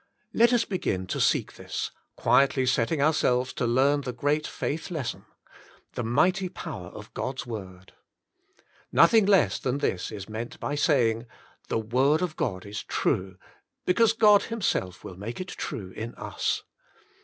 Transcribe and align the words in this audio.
Let 0.33 0.51
us 0.51 0.65
begin 0.65 1.05
to 1.05 1.21
seek 1.21 1.57
this, 1.57 1.91
quietly 2.15 2.65
setting 2.65 3.03
ourselves 3.03 3.53
to 3.53 3.67
learn 3.67 4.01
the 4.01 4.11
great 4.11 4.47
faith 4.47 4.89
lesson, 4.89 5.25
the 5.93 6.03
mighty 6.03 6.49
power 6.49 6.87
of 6.87 7.13
God's 7.13 7.45
word. 7.45 7.93
Nothing 8.91 9.27
less 9.27 9.59
than 9.59 9.77
this 9.77 10.11
is 10.11 10.27
meant 10.27 10.59
by 10.59 10.73
saying: 10.73 11.27
the 11.67 11.77
Word 11.77 12.23
of 12.23 12.35
God 12.35 12.65
Is 12.65 12.81
True! 12.81 13.37
because 13.85 14.13
God 14.13 14.41
himself 14.45 15.03
will 15.03 15.17
make 15.17 15.39
it 15.39 15.49
true 15.49 15.91
in 15.91 16.15
us. 16.15 16.63